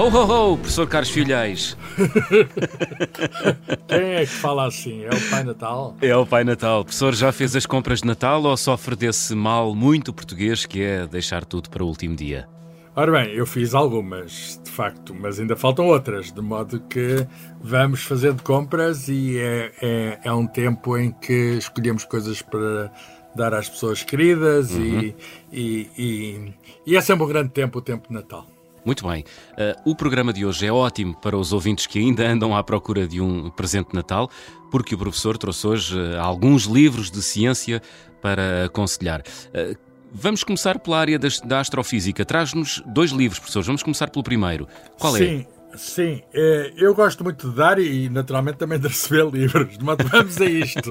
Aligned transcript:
Ho, 0.00 0.04
ho, 0.04 0.52
ho, 0.52 0.56
professor 0.56 0.88
Carlos 0.88 1.10
Filhais. 1.10 1.76
Quem 3.86 4.14
é 4.14 4.20
que 4.20 4.32
fala 4.32 4.66
assim? 4.66 5.04
É 5.04 5.10
o 5.10 5.30
Pai 5.30 5.44
Natal? 5.44 5.96
É 6.00 6.16
o 6.16 6.24
Pai 6.24 6.42
Natal. 6.42 6.84
Professor, 6.84 7.14
já 7.14 7.30
fez 7.30 7.54
as 7.54 7.66
compras 7.66 8.00
de 8.00 8.06
Natal 8.06 8.42
ou 8.42 8.56
sofre 8.56 8.96
desse 8.96 9.34
mal 9.34 9.74
muito 9.74 10.10
português 10.10 10.64
que 10.64 10.82
é 10.82 11.06
deixar 11.06 11.44
tudo 11.44 11.68
para 11.68 11.84
o 11.84 11.86
último 11.86 12.16
dia? 12.16 12.48
Ora 12.96 13.12
bem, 13.12 13.34
eu 13.34 13.44
fiz 13.44 13.74
algumas, 13.74 14.58
de 14.64 14.70
facto, 14.70 15.14
mas 15.14 15.38
ainda 15.38 15.54
faltam 15.54 15.86
outras, 15.86 16.32
de 16.32 16.40
modo 16.40 16.80
que 16.80 17.26
vamos 17.60 18.02
fazendo 18.02 18.42
compras 18.42 19.06
e 19.06 19.36
é, 19.38 19.70
é, 19.82 20.18
é 20.24 20.32
um 20.32 20.46
tempo 20.46 20.96
em 20.96 21.12
que 21.12 21.58
escolhemos 21.58 22.06
coisas 22.06 22.40
para 22.40 22.90
dar 23.36 23.52
às 23.52 23.68
pessoas 23.68 24.02
queridas 24.02 24.70
uhum. 24.70 24.80
e, 24.80 25.16
e, 25.52 25.90
e, 25.98 26.54
e 26.86 26.96
é 26.96 27.00
sempre 27.02 27.22
um 27.22 27.28
grande 27.28 27.50
tempo, 27.50 27.80
o 27.80 27.82
tempo 27.82 28.08
de 28.08 28.14
Natal. 28.14 28.46
Muito 28.84 29.06
bem. 29.06 29.24
Uh, 29.52 29.90
o 29.90 29.94
programa 29.94 30.32
de 30.32 30.44
hoje 30.44 30.66
é 30.66 30.72
ótimo 30.72 31.14
para 31.14 31.36
os 31.36 31.52
ouvintes 31.52 31.86
que 31.86 31.98
ainda 31.98 32.26
andam 32.26 32.56
à 32.56 32.62
procura 32.62 33.06
de 33.06 33.20
um 33.20 33.50
presente 33.50 33.90
de 33.90 33.94
Natal, 33.94 34.30
porque 34.70 34.94
o 34.94 34.98
professor 34.98 35.36
trouxe 35.36 35.66
hoje 35.66 35.98
uh, 35.98 36.20
alguns 36.20 36.64
livros 36.64 37.10
de 37.10 37.22
ciência 37.22 37.82
para 38.22 38.64
aconselhar. 38.66 39.20
Uh, 39.20 39.76
vamos 40.12 40.42
começar 40.42 40.78
pela 40.78 40.98
área 40.98 41.18
das, 41.18 41.40
da 41.40 41.60
astrofísica. 41.60 42.24
Traz-nos 42.24 42.82
dois 42.86 43.10
livros, 43.10 43.38
professor. 43.38 43.62
Vamos 43.62 43.82
começar 43.82 44.08
pelo 44.08 44.22
primeiro. 44.22 44.66
Qual 44.98 45.14
Sim. 45.14 45.22
é? 45.22 45.26
Sim. 45.26 45.59
Sim, 45.76 46.22
é, 46.34 46.72
eu 46.76 46.94
gosto 46.94 47.22
muito 47.22 47.48
de 47.48 47.56
dar 47.56 47.78
e, 47.78 48.08
naturalmente, 48.08 48.56
também 48.56 48.78
de 48.78 48.88
receber 48.88 49.30
livros. 49.30 49.76
Vamos 49.80 50.40
a 50.40 50.44
isto: 50.44 50.90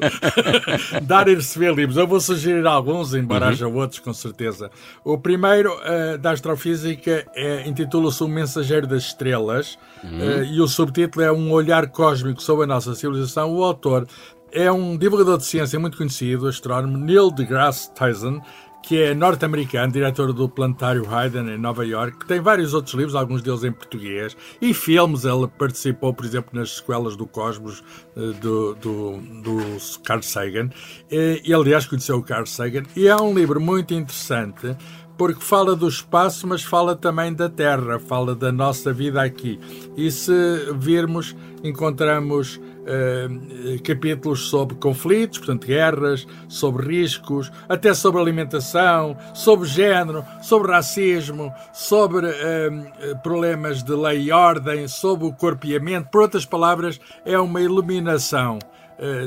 dar 1.04 1.28
e 1.28 1.36
receber 1.36 1.74
livros. 1.74 1.98
Eu 1.98 2.08
vou 2.08 2.20
sugerir 2.20 2.66
alguns, 2.66 3.14
embora 3.14 3.45
uhum. 3.45 3.52
haja 3.52 3.68
outros, 3.68 4.00
com 4.00 4.14
certeza. 4.14 4.72
O 5.03 5.18
primeiro, 5.18 5.73
uh, 5.73 6.18
da 6.18 6.31
Astrofísica, 6.31 7.26
é, 7.36 7.68
intitula-se 7.68 8.23
O 8.23 8.28
Mensageiro 8.28 8.88
das 8.88 9.03
Estrelas 9.03 9.78
uhum. 10.03 10.20
uh, 10.20 10.44
e 10.45 10.62
o 10.62 10.68
subtítulo 10.68 11.23
é 11.23 11.31
Um 11.31 11.52
Olhar 11.52 11.88
Cósmico 11.90 12.42
sobre 12.42 12.64
a 12.64 12.68
Nossa 12.68 12.96
Civilização. 12.96 13.53
O 13.53 13.64
autor 13.64 14.08
é 14.52 14.72
um 14.72 14.98
divulgador 14.98 15.38
de 15.38 15.46
ciência 15.46 15.80
muito 15.80 15.98
conhecido, 15.98 16.48
astrónomo 16.48 16.98
Neil 16.98 17.31
deGrasse 17.31 17.94
Tyson, 17.94 18.42
que 18.81 19.02
é 19.02 19.13
norte-americano, 19.13 19.91
diretor 19.91 20.33
do 20.33 20.49
Planetário 20.49 21.08
Haydn 21.08 21.49
em 21.49 21.58
Nova 21.58 21.85
York, 21.85 22.19
que 22.19 22.25
tem 22.25 22.39
vários 22.39 22.73
outros 22.73 22.95
livros, 22.95 23.16
alguns 23.16 23.41
deles 23.41 23.63
em 23.63 23.72
português, 23.72 24.35
e 24.61 24.73
filmes. 24.73 25.25
Ele 25.25 25.47
participou, 25.47 26.13
por 26.13 26.25
exemplo, 26.25 26.52
nas 26.53 26.77
sequelas 26.77 27.16
do 27.16 27.27
Cosmos 27.27 27.83
eh, 28.16 28.33
do, 28.41 28.75
do, 28.75 29.17
do 29.44 29.57
Carl 30.03 30.23
Sagan. 30.23 30.69
E, 31.11 31.53
aliás, 31.53 31.85
conheceu 31.85 32.17
o 32.17 32.23
Carl 32.23 32.45
Sagan. 32.45 32.83
E 32.95 33.07
é 33.07 33.16
um 33.16 33.33
livro 33.33 33.59
muito 33.59 33.94
interessante 33.94 34.75
porque 35.20 35.42
fala 35.42 35.75
do 35.75 35.86
espaço, 35.86 36.48
mas 36.48 36.64
fala 36.64 36.95
também 36.95 37.34
da 37.34 37.50
Terra, 37.50 38.00
fala 38.00 38.34
da 38.34 38.53
nossa 38.53 38.94
vida 38.94 39.22
aqui. 39.22 39.59
E 39.98 40.09
se 40.09 40.31
virmos, 40.78 41.36
encontramos 41.62 42.56
uh, 42.56 43.84
capítulos 43.84 44.47
sobre 44.47 44.78
conflitos, 44.78 45.40
portanto, 45.40 45.67
guerras, 45.67 46.25
sobre 46.47 47.02
riscos, 47.02 47.52
até 47.67 47.94
sobre 47.94 48.22
alimentação, 48.22 49.17
sobre 49.34 49.67
género, 49.67 50.23
sobre 50.42 50.72
racismo, 50.72 51.52
sobre 51.73 52.28
uh, 52.28 53.20
problemas 53.22 53.84
de 53.84 53.92
lei 53.92 54.22
e 54.22 54.31
ordem, 54.31 54.88
sobre 54.88 55.28
o 55.28 55.81
mente. 55.81 56.08
Por 56.09 56.22
outras 56.22 56.45
palavras, 56.45 56.97
é 57.25 57.38
uma 57.38 57.59
iluminação 57.59 58.58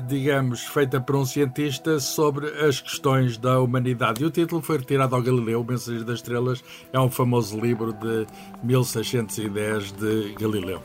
digamos, 0.07 0.67
feita 0.67 1.01
por 1.01 1.17
um 1.17 1.25
cientista 1.25 1.99
sobre 1.99 2.47
as 2.65 2.81
questões 2.81 3.39
da 3.39 3.61
humanidade. 3.61 4.23
E 4.23 4.27
o 4.27 4.31
título 4.31 4.61
foi 4.61 4.79
retirado 4.79 5.15
ao 5.15 5.23
Galileu, 5.23 5.65
Mensageiro 5.65 6.05
das 6.05 6.17
Estrelas, 6.17 6.63
é 6.93 7.01
um 7.01 7.11
famoso 7.11 7.59
livro 7.59 7.93
de 7.93 8.27
1610 8.63 9.93
de 9.93 10.35
Galileu. 10.39 10.83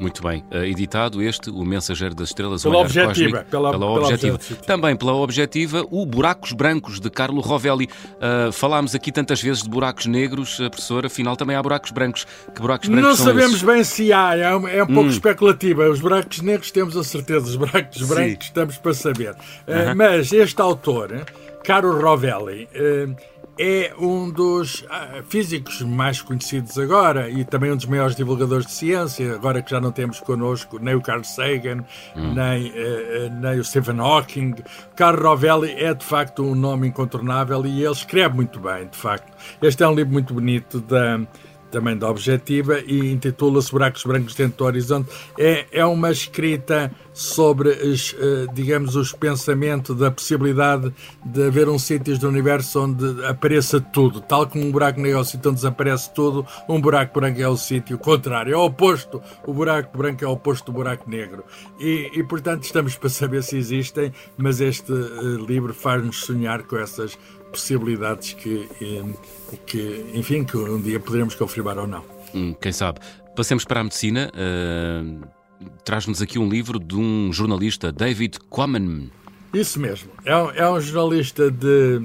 Muito 0.00 0.22
bem. 0.22 0.44
Uh, 0.50 0.64
editado 0.64 1.22
este, 1.22 1.50
O 1.50 1.64
Mensageiro 1.64 2.14
das 2.14 2.28
Estrelas. 2.28 2.62
Pela 2.62 2.78
Objetiva. 2.78 3.44
Pela, 3.50 3.70
pela, 3.70 3.86
objetiva. 3.86 4.34
objetiva. 4.34 4.62
Também 4.62 4.96
pela 4.96 5.14
Objetiva, 5.14 5.86
o 5.90 6.06
Buracos 6.06 6.52
Brancos, 6.52 6.98
de 6.98 7.10
Carlo 7.10 7.40
Rovelli. 7.40 7.88
Uh, 8.14 8.50
falámos 8.52 8.94
aqui 8.94 9.12
tantas 9.12 9.42
vezes 9.42 9.62
de 9.62 9.68
buracos 9.68 10.06
negros, 10.06 10.58
uh, 10.58 10.70
professor, 10.70 11.06
afinal 11.06 11.36
também 11.36 11.54
há 11.56 11.62
buracos 11.62 11.90
brancos. 11.90 12.26
Que 12.54 12.60
buracos 12.60 12.88
brancos 12.88 13.08
Não 13.08 13.16
são 13.16 13.26
sabemos 13.26 13.52
esses? 13.52 13.62
bem 13.62 13.84
se 13.84 14.12
há, 14.12 14.36
é 14.36 14.56
um, 14.56 14.66
é 14.66 14.82
um 14.82 14.86
pouco 14.86 15.02
hum. 15.02 15.08
especulativa. 15.08 15.88
Os 15.88 16.00
buracos 16.00 16.40
negros 16.40 16.70
temos 16.70 16.96
a 16.96 17.04
certeza, 17.04 17.46
os 17.46 17.56
buracos 17.56 18.00
Sim. 18.00 18.06
brancos 18.06 18.46
estamos 18.46 18.76
para 18.78 18.94
saber. 18.94 19.34
-huh. 19.66 19.94
Mas 19.94 20.32
este 20.32 20.60
autor, 20.60 21.26
Carlo 21.62 22.00
Rovelli, 22.00 22.68
é 23.62 23.92
um 23.98 24.30
dos 24.30 24.86
ah, 24.88 25.22
físicos 25.28 25.82
mais 25.82 26.22
conhecidos 26.22 26.78
agora 26.78 27.28
e 27.28 27.44
também 27.44 27.70
um 27.70 27.76
dos 27.76 27.84
maiores 27.84 28.16
divulgadores 28.16 28.64
de 28.64 28.72
ciência, 28.72 29.34
agora 29.34 29.60
que 29.60 29.70
já 29.70 29.78
não 29.78 29.92
temos 29.92 30.18
connosco 30.18 30.78
nem 30.80 30.94
o 30.94 31.02
Carl 31.02 31.22
Sagan, 31.22 31.84
hum. 32.16 32.32
nem, 32.32 32.70
uh, 32.70 33.30
nem 33.38 33.60
o 33.60 33.64
Stephen 33.64 34.00
Hawking. 34.00 34.54
Carl 34.96 35.22
Rovelli 35.22 35.72
é 35.72 35.92
de 35.92 36.06
facto 36.06 36.42
um 36.42 36.54
nome 36.54 36.88
incontornável 36.88 37.66
e 37.66 37.84
ele 37.84 37.92
escreve 37.92 38.34
muito 38.34 38.58
bem, 38.58 38.86
de 38.86 38.96
facto. 38.96 39.30
Este 39.60 39.82
é 39.82 39.88
um 39.88 39.94
livro 39.94 40.14
muito 40.14 40.32
bonito 40.32 40.80
da 40.80 41.20
também 41.70 41.96
da 41.96 42.08
Objetiva, 42.10 42.80
e 42.80 43.12
intitula-se 43.12 43.70
Buracos 43.70 44.04
Brancos 44.04 44.34
Dentro 44.34 44.58
do 44.58 44.64
Horizonte. 44.64 45.08
É, 45.38 45.66
é 45.72 45.84
uma 45.84 46.10
escrita 46.10 46.90
sobre, 47.12 47.70
os, 47.70 48.14
eh, 48.18 48.46
digamos, 48.52 48.96
os 48.96 49.12
pensamentos 49.12 49.96
da 49.96 50.10
possibilidade 50.10 50.92
de 51.24 51.46
haver 51.46 51.68
um 51.68 51.78
sítio 51.78 52.16
do 52.18 52.28
universo 52.28 52.84
onde 52.84 53.26
apareça 53.26 53.80
tudo. 53.80 54.20
Tal 54.20 54.46
como 54.46 54.64
um 54.64 54.70
buraco 54.70 55.00
negro 55.00 55.18
é 55.18 55.20
o 55.20 55.24
sítio 55.24 55.50
onde 55.50 55.56
desaparece 55.60 56.14
tudo, 56.14 56.46
um 56.68 56.80
buraco 56.80 57.20
branco 57.20 57.40
é 57.40 57.48
o 57.48 57.56
sítio 57.56 57.98
contrário, 57.98 58.54
é 58.54 58.56
o 58.56 58.64
oposto. 58.64 59.20
O 59.46 59.52
buraco 59.52 59.96
branco 59.96 60.24
é 60.24 60.28
o 60.28 60.32
oposto 60.32 60.66
do 60.66 60.72
buraco 60.72 61.08
negro. 61.10 61.44
E, 61.78 62.10
e 62.14 62.22
portanto, 62.24 62.64
estamos 62.64 62.96
para 62.96 63.08
saber 63.08 63.42
se 63.42 63.56
existem, 63.56 64.12
mas 64.36 64.60
este 64.60 64.92
uh, 64.92 65.44
livro 65.44 65.74
faz-nos 65.74 66.24
sonhar 66.24 66.62
com 66.62 66.76
essas 66.76 67.18
possibilidades 67.50 68.32
que, 68.32 68.68
eh, 68.80 69.56
que, 69.66 70.10
enfim, 70.14 70.44
que 70.44 70.56
um 70.56 70.80
dia 70.80 71.00
poderemos 71.00 71.34
confirmar 71.34 71.78
ou 71.78 71.86
não. 71.86 72.04
Hum, 72.34 72.54
quem 72.60 72.72
sabe. 72.72 73.00
Passemos 73.36 73.64
para 73.64 73.80
a 73.80 73.84
medicina. 73.84 74.30
Uh, 74.34 75.26
Traz-nos 75.84 76.22
aqui 76.22 76.38
um 76.38 76.48
livro 76.48 76.78
de 76.78 76.96
um 76.96 77.32
jornalista, 77.32 77.92
David 77.92 78.38
Quammen. 78.48 79.10
Isso 79.52 79.78
mesmo. 79.78 80.10
É, 80.24 80.62
é 80.62 80.70
um 80.70 80.80
jornalista 80.80 81.50
de 81.50 82.02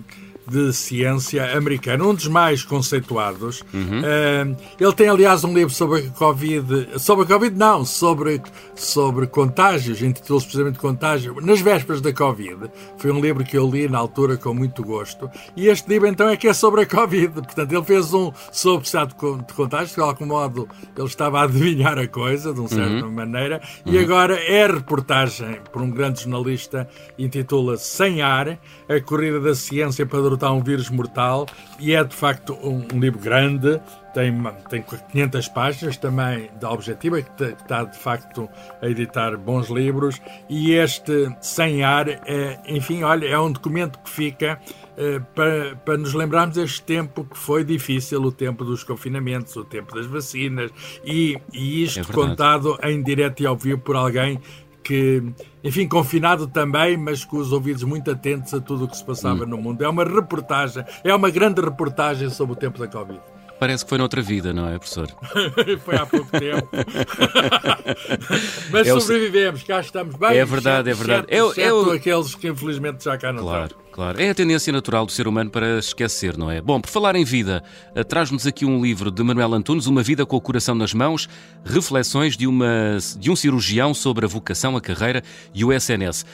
de 0.48 0.72
ciência 0.74 1.56
americano, 1.58 2.10
um 2.10 2.14
dos 2.14 2.28
mais 2.28 2.64
conceituados. 2.64 3.64
Uhum. 3.74 4.02
Uh, 4.02 4.58
ele 4.80 4.94
tem, 4.94 5.10
aliás, 5.10 5.44
um 5.44 5.54
livro 5.54 5.74
sobre 5.74 6.00
a 6.00 6.10
Covid. 6.12 7.00
Sobre 7.00 7.26
a 7.26 7.28
Covid, 7.28 7.56
não, 7.56 7.84
sobre, 7.86 8.42
sobre 8.76 9.28
contágios, 9.28 10.02
intitula-se 10.02 10.46
precisamente 10.46 10.80
Contágio, 10.80 11.36
nas 11.42 11.62
vésperas 11.62 12.02
da 12.02 12.14
Covid. 12.14 12.70
Foi 12.98 13.12
um 13.12 13.20
livro 13.20 13.44
que 13.44 13.58
eu 13.58 13.70
li 13.70 13.88
na 13.88 13.98
altura 13.98 14.38
com 14.38 14.54
muito 14.54 14.84
gosto. 14.84 15.30
E 15.56 15.68
este 15.68 15.90
livro, 15.90 16.08
então, 16.08 16.30
é 16.30 16.38
que 16.38 16.48
é 16.48 16.54
sobre 16.54 16.82
a 16.82 16.86
Covid. 16.86 17.34
Portanto, 17.34 17.72
ele 17.72 17.84
fez 17.84 18.14
um 18.14 18.32
sobre 18.52 18.88
o 18.88 19.38
de 19.38 19.54
contágios, 19.54 19.96
de 19.96 20.02
algum 20.02 20.26
modo 20.26 20.68
ele 20.96 21.08
estava 21.08 21.40
a 21.40 21.44
adivinhar 21.44 21.98
a 21.98 22.08
coisa, 22.08 22.54
de 22.54 22.60
uma 22.60 22.70
certa 22.70 23.06
uhum. 23.06 23.12
maneira. 23.12 23.62
Uhum. 23.86 23.94
E 23.94 24.00
agora 24.00 24.36
é 24.36 24.68
reportagem 24.68 25.60
por 25.72 25.82
um 25.82 25.90
grande 25.90 26.22
jornalista, 26.22 26.88
intitula-se 27.18 27.86
Sem 27.86 28.22
Ar, 28.22 28.60
a 28.88 29.02
corrida 29.02 29.40
da 29.40 29.56
ciência 29.56 30.06
para 30.06 30.35
derrotar 30.36 30.54
um 30.54 30.62
vírus 30.62 30.90
mortal 30.90 31.46
e 31.80 31.94
é 31.94 32.04
de 32.04 32.16
facto 32.16 32.54
um, 32.62 32.86
um 32.94 33.00
livro 33.00 33.20
grande, 33.20 33.80
tem, 34.14 34.34
tem 34.70 34.84
500 35.12 35.48
páginas 35.50 35.98
também 35.98 36.50
da 36.60 36.72
Objetiva, 36.72 37.22
que 37.22 37.44
está 37.44 37.84
de 37.84 37.98
facto 37.98 38.50
a 38.82 38.88
editar 38.88 39.38
bons 39.38 39.70
livros, 39.70 40.22
e 40.50 40.72
este 40.74 41.36
Sem 41.42 41.84
Ar, 41.84 42.08
é, 42.08 42.60
enfim, 42.68 43.04
olha, 43.04 43.26
é 43.26 43.38
um 43.38 43.52
documento 43.52 44.00
que 44.00 44.10
fica 44.10 44.60
é, 44.98 45.20
para, 45.34 45.76
para 45.76 45.98
nos 45.98 46.14
lembrarmos 46.14 46.56
deste 46.56 46.82
tempo 46.84 47.26
que 47.26 47.38
foi 47.38 47.66
difícil, 47.66 48.22
o 48.22 48.32
tempo 48.32 48.64
dos 48.64 48.84
confinamentos, 48.86 49.54
o 49.58 49.66
tempo 49.66 49.94
das 49.94 50.06
vacinas, 50.06 50.72
e, 51.04 51.38
e 51.52 51.84
isto 51.84 52.00
é 52.00 52.04
contado 52.14 52.78
em 52.84 53.04
direto 53.04 53.44
e 53.44 53.46
ao 53.46 53.58
vivo 53.58 53.82
por 53.82 53.98
alguém 53.98 54.40
que, 54.86 55.24
enfim, 55.64 55.88
confinado 55.88 56.46
também, 56.46 56.96
mas 56.96 57.26
com 57.26 57.38
os 57.38 57.52
ouvidos 57.52 57.82
muito 57.84 58.12
atentos 58.12 58.54
a 58.54 58.62
tudo 58.62 58.86
o 58.86 58.88
que 58.88 58.96
se 58.96 59.04
passava 59.04 59.44
hum. 59.44 59.48
no 59.48 59.58
mundo. 59.58 59.84
É 59.84 59.90
uma 59.90 60.04
reportagem, 60.04 60.86
é 61.04 61.14
uma 61.14 61.32
grande 61.32 61.60
reportagem 61.60 62.30
sobre 62.30 62.54
o 62.54 62.56
tempo 62.56 62.78
da 62.78 62.88
Covid. 62.88 63.20
Parece 63.60 63.86
que 63.86 63.90
foi 63.90 63.98
noutra 63.98 64.22
vida, 64.22 64.54
não 64.54 64.68
é, 64.68 64.78
professor? 64.78 65.08
foi 65.84 65.96
há 65.96 66.06
pouco 66.06 66.30
tempo. 66.32 66.68
Mas 68.70 68.88
é 68.88 69.00
sobrevivemos, 69.00 69.64
cá 69.64 69.80
estamos 69.80 70.16
bem. 70.16 70.38
É 70.38 70.46
verdade, 70.46 70.90
exceto, 70.90 71.04
é 71.04 71.08
verdade. 71.08 71.28
Exceto, 71.34 71.62
é, 71.62 71.74
o... 71.74 71.92
aqueles 71.92 72.36
que 72.36 72.48
infelizmente 72.50 73.04
já 73.04 73.18
cá 73.18 73.32
não 73.32 73.44
claro, 73.44 73.66
estão. 73.66 73.86
Claro, 73.92 74.22
é 74.22 74.30
a 74.30 74.36
tendência 74.36 74.74
natural 74.74 75.06
do 75.06 75.12
ser 75.12 75.26
humano 75.26 75.50
para 75.50 75.80
esquecer, 75.80 76.38
não 76.38 76.52
é? 76.52 76.62
Bom, 76.62 76.82
por 76.82 76.90
falar 76.90 77.16
em 77.16 77.24
vida, 77.24 77.64
eh, 77.96 78.04
traz-nos 78.04 78.46
aqui 78.46 78.66
um 78.66 78.82
livro 78.84 79.10
de 79.10 79.24
Manuel 79.24 79.54
Antunes, 79.54 79.88
Uma 79.88 80.04
Vida 80.04 80.26
com 80.26 80.36
o 80.36 80.42
Coração 80.42 80.76
nas 80.76 80.94
Mãos, 80.94 81.30
reflexões 81.64 82.36
de, 82.36 82.46
uma, 82.46 82.98
de 83.18 83.32
um 83.32 83.38
cirurgião 83.38 83.94
sobre 83.94 84.26
a 84.26 84.28
vocação, 84.28 84.76
a 84.76 84.82
carreira 84.82 85.24
e 85.54 85.64
o 85.64 85.72
SNS. 85.72 86.26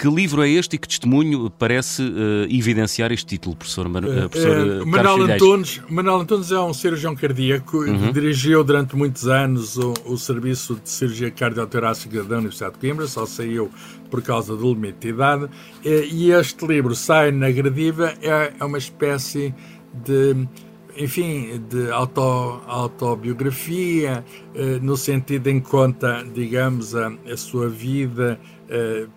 Que 0.00 0.08
livro 0.08 0.42
é 0.42 0.48
este 0.48 0.76
e 0.76 0.78
que 0.78 0.88
testemunho 0.88 1.50
parece 1.50 2.02
uh, 2.02 2.46
evidenciar 2.48 3.12
este 3.12 3.26
título, 3.26 3.54
professor, 3.54 3.86
uh, 3.86 4.30
professor 4.30 4.80
uh, 4.80 4.86
Manuel 4.86 5.22
Antunes, 5.24 5.82
Manuel 5.90 6.20
Antunes 6.20 6.50
é 6.50 6.58
um 6.58 6.72
cirurgião 6.72 7.14
cardíaco, 7.14 7.76
uhum. 7.76 8.10
dirigiu 8.10 8.64
durante 8.64 8.96
muitos 8.96 9.28
anos 9.28 9.76
o, 9.76 9.92
o 10.06 10.16
Serviço 10.16 10.80
de 10.82 10.88
Cirurgia 10.88 11.30
Cardiotorácica 11.30 12.24
da 12.24 12.38
Universidade 12.38 12.76
de 12.76 12.80
Coimbra, 12.80 13.06
só 13.06 13.26
saiu 13.26 13.70
por 14.10 14.22
causa 14.22 14.56
do 14.56 14.72
limite 14.72 15.00
de 15.00 15.08
idade, 15.08 15.50
e 15.84 16.30
este 16.30 16.66
livro, 16.66 16.94
Sai 16.94 17.30
na 17.30 17.50
Gradiva, 17.50 18.14
é, 18.22 18.54
é 18.58 18.64
uma 18.64 18.78
espécie 18.78 19.54
de 19.92 20.48
enfim, 20.96 21.62
de 21.68 21.90
auto, 21.90 22.20
autobiografia, 22.66 24.24
no 24.82 24.96
sentido 24.96 25.46
em 25.46 25.60
conta, 25.60 26.26
digamos, 26.34 26.96
a, 26.96 27.12
a 27.30 27.36
sua 27.36 27.68
vida 27.68 28.40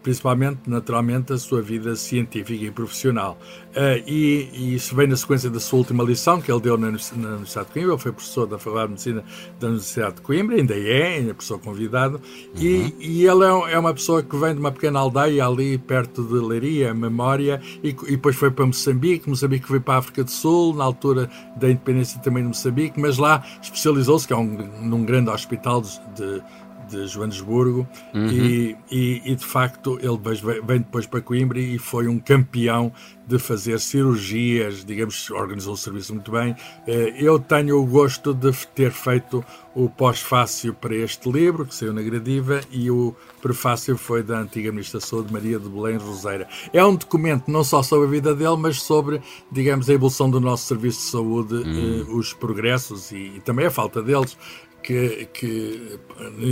principalmente, 0.02 0.62
naturalmente, 0.68 1.34
a 1.34 1.38
sua 1.38 1.62
vida 1.62 1.96
científica 1.96 2.66
e 2.66 2.72
profissional. 2.72 3.38
Eh, 3.76 4.04
e, 4.06 4.50
e, 4.54 4.76
isso 4.76 4.96
vem 4.96 5.08
na 5.08 5.16
sequência 5.16 5.50
da 5.50 5.60
sua 5.60 5.80
última 5.80 6.04
lição 6.04 6.40
que 6.40 6.52
ele 6.52 6.62
deu 6.62 6.78
na, 6.78 6.88
Universidade 6.88 7.68
de 7.68 7.74
Coimbra. 7.74 7.94
Ele 7.94 8.02
foi 8.02 8.12
professor 8.12 8.46
da 8.46 8.60
Faculdade 8.60 8.88
de 8.88 8.92
Medicina 8.92 9.24
da 9.60 9.68
Universidade 9.68 10.16
de 10.16 10.22
Coimbra, 10.22 10.56
ainda 10.56 10.76
é, 10.76 11.16
ainda 11.18 11.32
é 11.32 11.34
professor 11.34 11.60
convidado. 11.60 12.22
Uhum. 12.56 12.62
E, 12.62 12.96
e, 13.00 13.26
ele 13.26 13.44
é, 13.44 13.74
é, 13.74 13.80
uma 13.80 13.94
pessoa 13.94 14.22
que 14.22 14.36
vem 14.36 14.54
de 14.54 14.60
uma 14.60 14.72
pequena 14.72 15.00
aldeia 15.00 15.46
ali 15.46 15.78
perto 15.78 16.24
de 16.24 16.34
Leiria, 16.36 16.94
Memória, 16.94 17.60
e, 17.84 17.90
e 17.90 18.12
depois 18.12 18.36
foi 18.36 18.52
para 18.52 18.66
Moçambique. 18.66 19.28
Moçambique 19.28 19.68
foi 19.68 19.80
para 19.80 19.96
a 19.96 19.98
África 19.98 20.24
do 20.24 20.32
Sul, 20.32 20.76
na 20.76 20.84
altura 20.84 21.30
da 21.56 21.70
independência 21.70 22.20
também 22.22 22.44
de 22.44 22.50
Moçambique, 22.50 23.00
mas 23.00 23.18
lá 23.18 23.44
especializou-se, 23.62 24.28
que 24.28 24.34
é 24.34 24.38
um, 24.38 24.70
num 24.82 25.04
grande 25.04 25.32
hospital 25.32 25.82
de, 25.82 26.00
de 26.16 26.44
de 26.88 27.08
Joanesburgo 27.08 27.88
uhum. 28.14 28.28
e, 28.28 28.78
e, 28.92 29.22
e, 29.32 29.36
de 29.36 29.46
facto 29.46 29.98
ele 30.02 30.18
vem 30.66 30.80
depois 30.80 31.06
para 31.06 31.22
Coimbra 31.22 31.60
e 31.60 31.78
foi 31.78 32.08
um 32.08 32.20
campeão 32.20 32.92
de 33.26 33.40
fazer 33.40 33.80
cirurgias, 33.80 34.84
digamos, 34.84 35.30
organizou 35.32 35.74
o 35.74 35.78
serviço 35.78 36.14
muito 36.14 36.32
bem. 36.32 36.56
Eh, 36.86 37.16
eu 37.18 37.40
tenho 37.40 37.82
o 37.82 37.86
gosto 37.86 38.34
de 38.34 38.52
ter 38.68 38.92
feito 38.92 39.44
o 39.74 39.90
pós-fácil 39.90 40.74
para 40.74 40.94
este 40.94 41.32
livro, 41.32 41.66
que 41.66 41.74
saiu 41.74 41.94
na 41.94 42.02
Gradiva, 42.02 42.62
e 42.70 42.92
o 42.92 43.16
prefácio 43.42 43.98
foi 43.98 44.22
da 44.24 44.40
antiga 44.40 44.72
Ministra 44.72 45.00
da 45.00 45.06
Saúde, 45.06 45.32
Maria 45.32 45.58
de 45.58 45.70
Belém 45.70 45.98
Roseira. 45.98 46.48
É 46.74 46.84
um 46.86 46.96
documento 46.96 47.50
não 47.50 47.64
só 47.64 47.82
sobre 47.82 48.08
a 48.08 48.12
vida 48.12 48.36
dele, 48.36 48.58
mas 48.58 48.82
sobre, 48.82 49.22
digamos, 49.52 49.90
a 49.90 49.94
evolução 49.94 50.30
do 50.30 50.40
nosso 50.40 50.68
serviço 50.68 51.00
de 51.00 51.06
saúde, 51.06 51.54
uhum. 51.56 52.18
os 52.18 52.34
progressos 52.34 53.12
e, 53.12 53.34
e 53.38 53.42
também 53.42 53.66
a 53.66 53.72
falta 53.72 54.02
deles 54.02 54.38
que, 54.84 55.28
que 55.34 56.00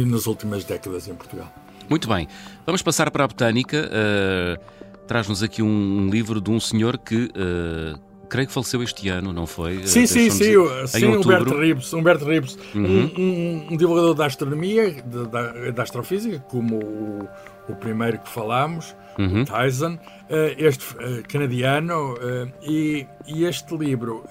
nas 0.07 0.25
últimas 0.25 0.63
décadas 0.63 1.07
em 1.07 1.13
Portugal. 1.15 1.53
Muito 1.89 2.07
bem, 2.07 2.27
vamos 2.65 2.81
passar 2.81 3.11
para 3.11 3.25
a 3.25 3.27
botânica. 3.27 3.89
Uh, 3.89 4.81
Traz-nos 5.07 5.43
aqui 5.43 5.61
um, 5.61 6.09
livro 6.09 6.39
de 6.39 6.49
um 6.49 6.57
senhor 6.57 6.97
que 6.97 7.25
uh, 7.25 7.99
creio 8.29 8.47
que 8.47 8.53
faleceu 8.53 8.81
este 8.81 9.09
ano, 9.09 9.33
não 9.33 9.45
foi? 9.45 9.85
Sim, 9.85 10.07
sim, 10.07 10.29
sim, 10.29 10.55
sim 10.87 11.05
Humberto 11.05 11.57
Ribes, 11.57 11.93
Humberto 11.93 12.23
Ribes 12.23 12.57
uhum. 12.73 13.11
um, 13.17 13.21
um, 13.21 13.67
um, 13.71 13.77
divulgador 13.77 14.13
da 14.13 14.25
astronomia, 14.25 15.03
da, 15.03 15.71
da 15.71 15.83
astrofísica, 15.83 16.39
como 16.47 16.77
o, 16.77 17.27
o 17.67 17.75
primeiro 17.75 18.19
que 18.19 18.29
falámos, 18.29 18.95
uhum. 19.17 19.41
o 19.41 19.45
Tyson, 19.45 19.93
uh, 19.93 20.55
este 20.57 20.93
uh, 20.95 21.23
canadiano, 21.27 22.15
e, 22.61 23.07
e, 23.27 23.45
este 23.45 23.75
livro 23.75 24.23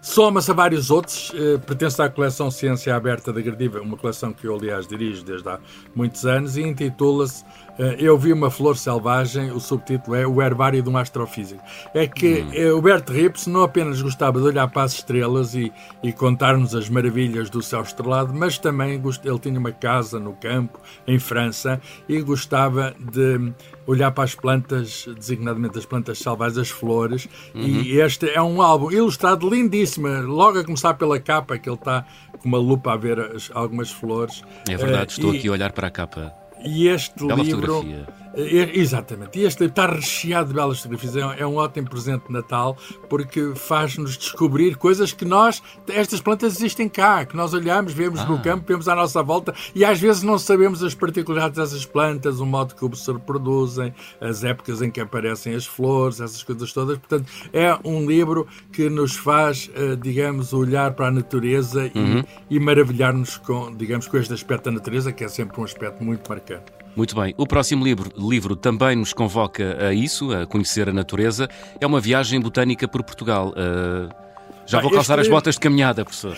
Soma-se 0.00 0.50
a 0.50 0.54
vários 0.54 0.90
outros, 0.90 1.30
eh, 1.34 1.58
pertence 1.58 2.00
à 2.00 2.08
coleção 2.08 2.50
Ciência 2.50 2.96
Aberta 2.96 3.30
da 3.30 3.40
Gradiva, 3.40 3.82
uma 3.82 3.98
coleção 3.98 4.32
que 4.32 4.46
eu, 4.46 4.54
aliás, 4.54 4.86
dirijo 4.86 5.22
desde 5.22 5.46
há 5.46 5.58
muitos 5.94 6.24
anos, 6.24 6.56
e 6.56 6.62
intitula-se 6.62 7.44
eh, 7.78 7.96
Eu 7.98 8.16
Vi 8.16 8.32
uma 8.32 8.50
Flor 8.50 8.78
Selvagem, 8.78 9.50
o 9.50 9.60
subtítulo 9.60 10.16
é 10.16 10.26
O 10.26 10.40
Herbário 10.40 10.82
de 10.82 10.88
um 10.88 10.96
Astrofísico. 10.96 11.62
É 11.92 12.06
que 12.06 12.40
hum. 12.40 12.50
eh, 12.54 12.72
o 12.72 12.80
Bert 12.80 13.10
Rips 13.10 13.46
não 13.46 13.62
apenas 13.62 14.00
gostava 14.00 14.40
de 14.40 14.46
olhar 14.46 14.66
para 14.68 14.84
as 14.84 14.94
estrelas 14.94 15.54
e, 15.54 15.70
e 16.02 16.14
contar-nos 16.14 16.74
as 16.74 16.88
maravilhas 16.88 17.50
do 17.50 17.60
céu 17.60 17.82
estrelado, 17.82 18.32
mas 18.32 18.56
também 18.56 18.94
ele 19.22 19.38
tinha 19.38 19.58
uma 19.58 19.72
casa 19.72 20.18
no 20.18 20.32
campo, 20.32 20.80
em 21.06 21.18
França, 21.18 21.78
e 22.08 22.22
gostava 22.22 22.59
de 22.68 23.52
olhar 23.86 24.10
para 24.10 24.24
as 24.24 24.34
plantas, 24.34 25.06
designadamente 25.16 25.78
as 25.78 25.86
plantas 25.86 26.18
selvagens, 26.18 26.58
as 26.58 26.70
flores, 26.70 27.28
uhum. 27.54 27.62
e 27.62 28.00
este 28.00 28.28
é 28.28 28.42
um 28.42 28.60
álbum 28.60 28.90
ilustrado 28.90 29.48
lindíssimo, 29.48 30.08
logo 30.22 30.58
a 30.58 30.64
começar 30.64 30.94
pela 30.94 31.18
capa, 31.18 31.58
que 31.58 31.68
ele 31.68 31.76
está 31.76 32.04
com 32.38 32.48
uma 32.48 32.58
lupa 32.58 32.92
a 32.92 32.96
ver 32.96 33.18
as, 33.18 33.50
algumas 33.54 33.90
flores. 33.90 34.42
É 34.68 34.76
verdade, 34.76 35.12
estou 35.12 35.32
uh, 35.32 35.36
aqui 35.36 35.48
a 35.48 35.52
olhar 35.52 35.72
para 35.72 35.86
a 35.86 35.90
capa. 35.90 36.32
E 36.64 36.88
este 36.88 37.26
Bela 37.26 37.42
livro. 37.42 37.66
Fotografia 37.66 38.20
é, 38.34 38.78
exatamente. 38.78 39.38
E 39.38 39.44
este 39.44 39.60
livro 39.60 39.72
está 39.72 39.86
recheado 39.86 40.48
de 40.48 40.54
belas 40.54 40.78
fotografias. 40.78 41.16
É, 41.16 41.40
é 41.40 41.46
um 41.46 41.56
ótimo 41.56 41.88
presente 41.88 42.26
de 42.26 42.32
Natal 42.32 42.76
porque 43.08 43.52
faz-nos 43.54 44.16
descobrir 44.16 44.76
coisas 44.76 45.12
que 45.12 45.24
nós, 45.24 45.62
estas 45.88 46.20
plantas 46.20 46.56
existem 46.56 46.88
cá, 46.88 47.24
que 47.24 47.36
nós 47.36 47.52
olhamos, 47.52 47.92
vemos 47.92 48.20
ah. 48.20 48.26
no 48.26 48.40
campo, 48.40 48.64
vemos 48.66 48.88
à 48.88 48.94
nossa 48.94 49.22
volta 49.22 49.54
e 49.74 49.84
às 49.84 50.00
vezes 50.00 50.22
não 50.22 50.38
sabemos 50.38 50.82
as 50.82 50.94
particularidades 50.94 51.58
dessas 51.58 51.84
plantas, 51.84 52.40
o 52.40 52.46
modo 52.46 52.74
que 52.74 52.96
se 52.96 53.12
reproduzem, 53.12 53.92
as 54.20 54.44
épocas 54.44 54.82
em 54.82 54.90
que 54.90 55.00
aparecem 55.00 55.54
as 55.54 55.66
flores, 55.66 56.20
essas 56.20 56.42
coisas 56.42 56.72
todas. 56.72 56.98
Portanto, 56.98 57.30
é 57.52 57.76
um 57.84 58.06
livro 58.06 58.46
que 58.72 58.88
nos 58.88 59.16
faz, 59.16 59.70
eh, 59.74 59.96
digamos, 59.96 60.52
olhar 60.52 60.92
para 60.92 61.08
a 61.08 61.10
natureza 61.10 61.90
uhum. 61.94 62.22
e, 62.48 62.56
e 62.56 62.60
maravilhar-nos 62.60 63.36
com, 63.38 63.74
digamos, 63.74 64.06
com 64.06 64.16
este 64.16 64.32
aspecto 64.32 64.64
da 64.64 64.72
natureza, 64.72 65.12
que 65.12 65.24
é 65.24 65.28
sempre 65.28 65.60
um 65.60 65.64
aspecto 65.64 66.02
muito 66.04 66.28
marcante. 66.28 66.79
Muito 66.96 67.14
bem. 67.14 67.34
O 67.36 67.46
próximo 67.46 67.84
livro, 67.84 68.10
livro 68.16 68.56
também 68.56 68.96
nos 68.96 69.12
convoca 69.12 69.86
a 69.86 69.92
isso, 69.92 70.32
a 70.32 70.46
conhecer 70.46 70.88
a 70.88 70.92
natureza. 70.92 71.48
É 71.80 71.86
uma 71.86 72.00
viagem 72.00 72.40
botânica 72.40 72.88
por 72.88 73.02
Portugal. 73.02 73.50
Uh, 73.50 74.29
já 74.70 74.80
vou 74.80 74.90
calçar 74.90 75.18
este... 75.18 75.28
as 75.28 75.34
botas 75.34 75.54
de 75.54 75.60
caminhada, 75.60 76.04
professor. 76.04 76.36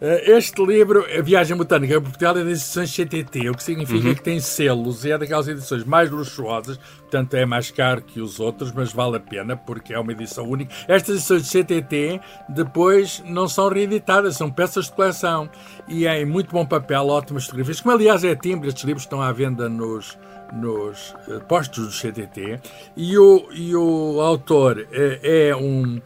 este 0.26 0.64
livro, 0.64 1.06
A 1.16 1.20
Viagem 1.20 1.56
Botânica 1.56 2.00
por 2.00 2.08
Portugal, 2.08 2.38
é 2.38 2.44
das 2.44 2.62
edições 2.62 2.90
CTT, 2.94 3.50
o 3.50 3.54
que 3.54 3.62
significa 3.62 4.08
uhum. 4.08 4.14
que 4.14 4.22
tem 4.22 4.40
selos 4.40 5.04
e 5.04 5.10
é 5.10 5.18
daquelas 5.18 5.46
edições 5.48 5.84
mais 5.84 6.10
luxuosas, 6.10 6.78
portanto 6.78 7.34
é 7.34 7.44
mais 7.44 7.70
caro 7.70 8.00
que 8.00 8.20
os 8.20 8.40
outros, 8.40 8.72
mas 8.72 8.92
vale 8.92 9.16
a 9.18 9.20
pena 9.20 9.56
porque 9.56 9.92
é 9.92 9.98
uma 9.98 10.12
edição 10.12 10.48
única. 10.48 10.74
Estas 10.88 11.16
edições 11.16 11.42
de 11.42 11.48
CTT 11.48 12.20
depois 12.48 13.22
não 13.26 13.46
são 13.48 13.68
reeditadas, 13.68 14.36
são 14.36 14.50
peças 14.50 14.86
de 14.86 14.92
coleção 14.92 15.50
e 15.86 16.06
é 16.06 16.22
em 16.22 16.24
muito 16.24 16.50
bom 16.50 16.64
papel, 16.64 17.08
ótimas 17.08 17.44
fotografias, 17.44 17.80
como 17.80 17.94
aliás 17.94 18.24
é 18.24 18.34
timbre, 18.34 18.68
estes 18.68 18.84
livros 18.84 19.04
estão 19.04 19.20
à 19.20 19.30
venda 19.30 19.68
nos 19.68 20.16
nos 20.52 21.14
eh, 21.28 21.38
postos 21.40 21.86
do 21.86 21.92
CTT 21.92 22.60
e 22.96 23.18
o, 23.18 23.46
e 23.52 23.74
o 23.74 24.20
autor 24.20 24.86
é, 24.92 25.48
é 25.48 25.56
um, 25.56 26.00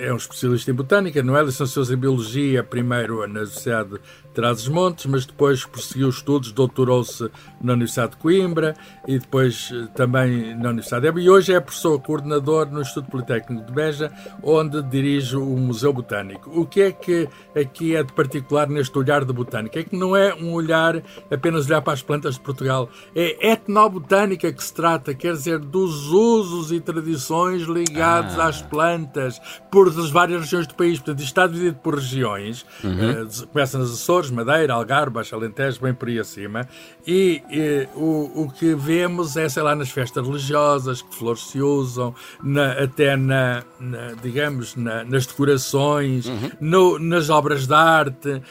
é 0.00 0.12
um 0.12 0.16
especialista 0.16 0.70
em 0.70 0.74
botânica, 0.74 1.22
não 1.22 1.36
é? 1.36 1.42
Licenciou-se 1.42 1.92
em 1.92 1.96
Biologia, 1.96 2.62
primeiro 2.62 3.18
na 3.18 3.40
Universidade 3.40 3.98
Trás-os-Montes, 4.38 5.06
mas 5.06 5.26
depois 5.26 5.64
prosseguiu 5.64 6.08
estudos, 6.08 6.52
doutorou-se 6.52 7.28
na 7.60 7.72
Universidade 7.72 8.12
de 8.12 8.18
Coimbra 8.18 8.76
e 9.06 9.18
depois 9.18 9.72
eh, 9.74 9.88
também 9.96 10.54
na 10.54 10.68
Universidade 10.68 11.02
de 11.02 11.08
Évora. 11.08 11.24
E 11.24 11.28
hoje 11.28 11.52
é 11.52 11.58
professor 11.58 11.98
coordenador 12.00 12.70
no 12.70 12.80
Instituto 12.80 13.10
Politécnico 13.10 13.66
de 13.66 13.72
Beja, 13.72 14.12
onde 14.40 14.80
dirige 14.82 15.36
o 15.36 15.44
Museu 15.56 15.92
Botânico. 15.92 16.50
O 16.54 16.64
que 16.64 16.82
é 16.82 16.92
que 16.92 17.28
aqui 17.56 17.96
é 17.96 18.04
de 18.04 18.12
particular 18.12 18.68
neste 18.68 18.96
olhar 18.96 19.24
de 19.24 19.32
botânica? 19.32 19.80
É 19.80 19.82
que 19.82 19.96
não 19.96 20.14
é 20.14 20.32
um 20.32 20.52
olhar 20.52 21.02
apenas 21.30 21.66
olhar 21.66 21.82
para 21.82 21.94
as 21.94 22.02
plantas 22.02 22.34
de 22.34 22.40
Portugal, 22.40 22.88
é 23.16 23.50
etnobotânica 23.78 24.52
que 24.52 24.62
se 24.62 24.74
trata, 24.74 25.14
quer 25.14 25.32
dizer, 25.32 25.58
dos 25.58 26.08
usos 26.08 26.70
e 26.72 26.80
tradições 26.80 27.62
ligados 27.62 28.38
ah. 28.38 28.46
às 28.46 28.60
plantas 28.60 29.40
por 29.70 29.90
das 29.92 30.10
várias 30.10 30.42
regiões 30.42 30.66
do 30.66 30.74
país. 30.74 30.98
Portanto, 30.98 31.20
isto 31.20 31.28
está 31.28 31.46
dividido 31.46 31.76
por 31.76 31.94
regiões, 31.94 32.66
uhum. 32.82 33.22
uh, 33.22 33.46
começa 33.48 33.78
nas 33.78 33.90
Açores, 33.90 34.18
Açores, 34.18 34.30
Madeira, 34.30 34.74
Algarve, 34.74 35.10
Baixo 35.10 35.34
Alentejo, 35.34 35.80
bem 35.80 35.94
por 35.94 36.08
aí 36.08 36.18
acima. 36.18 36.68
E, 37.06 37.42
e 37.50 37.88
o, 37.94 38.42
o 38.42 38.50
que 38.50 38.74
vemos 38.74 39.36
é, 39.36 39.48
sei 39.48 39.62
lá, 39.62 39.74
nas 39.74 39.90
festas 39.90 40.26
religiosas, 40.26 41.02
que 41.02 41.14
flores 41.14 41.42
se 41.48 41.60
usam, 41.60 42.14
na, 42.42 42.72
até 42.72 43.16
na, 43.16 43.62
na, 43.78 44.12
digamos, 44.22 44.74
na, 44.76 45.04
nas 45.04 45.26
decorações, 45.26 46.26
uhum. 46.26 46.50
no, 46.60 46.98
nas 46.98 47.30
obras 47.30 47.66
de 47.66 47.74
arte. 47.74 48.28
Uh, 48.30 48.42